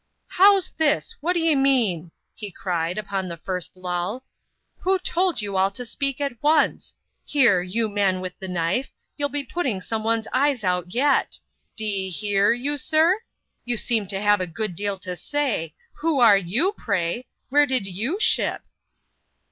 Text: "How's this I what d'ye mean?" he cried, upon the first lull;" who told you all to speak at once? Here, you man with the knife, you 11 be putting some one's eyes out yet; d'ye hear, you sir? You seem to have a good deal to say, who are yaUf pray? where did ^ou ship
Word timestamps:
"How's 0.29 0.71
this 0.77 1.13
I 1.13 1.17
what 1.21 1.33
d'ye 1.33 1.53
mean?" 1.53 2.09
he 2.33 2.49
cried, 2.49 2.97
upon 2.97 3.27
the 3.27 3.37
first 3.37 3.77
lull;" 3.77 4.23
who 4.81 4.97
told 4.97 5.43
you 5.43 5.57
all 5.57 5.69
to 5.69 5.85
speak 5.85 6.19
at 6.19 6.41
once? 6.41 6.95
Here, 7.23 7.61
you 7.61 7.87
man 7.87 8.19
with 8.19 8.33
the 8.39 8.47
knife, 8.47 8.91
you 9.15 9.25
11 9.27 9.31
be 9.33 9.43
putting 9.43 9.79
some 9.79 10.03
one's 10.03 10.27
eyes 10.33 10.63
out 10.63 10.91
yet; 10.95 11.39
d'ye 11.77 12.09
hear, 12.09 12.51
you 12.51 12.79
sir? 12.79 13.19
You 13.63 13.77
seem 13.77 14.07
to 14.07 14.19
have 14.19 14.41
a 14.41 14.47
good 14.47 14.75
deal 14.75 14.97
to 14.97 15.15
say, 15.15 15.75
who 15.93 16.19
are 16.19 16.35
yaUf 16.35 16.75
pray? 16.77 17.27
where 17.51 17.67
did 17.67 17.83
^ou 17.83 18.19
ship 18.19 18.63